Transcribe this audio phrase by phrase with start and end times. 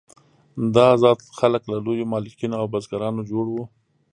[0.73, 3.63] دا آزاد خلک له لویو مالکین او بزګرانو جوړ وو.